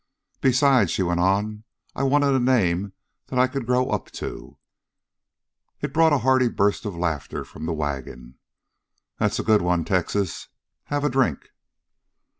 "Besides," 0.41 0.89
she 0.89 1.03
went 1.03 1.19
on, 1.19 1.63
"I 1.95 2.01
wanted 2.01 2.33
a 2.33 2.39
name 2.39 2.93
that 3.27 3.37
I 3.37 3.45
could 3.45 3.67
grow 3.67 3.91
up 3.91 4.09
to." 4.13 4.57
It 5.79 5.93
brought 5.93 6.11
a 6.11 6.17
hearty 6.17 6.47
burst 6.47 6.85
of 6.87 6.95
laughter 6.97 7.45
from 7.45 7.67
the 7.67 7.73
wagon. 7.73 8.39
"That's 9.19 9.37
a 9.37 9.43
good 9.43 9.61
one, 9.61 9.85
Texas. 9.85 10.47
Have 10.85 11.03
a 11.03 11.09
drink?" 11.11 11.51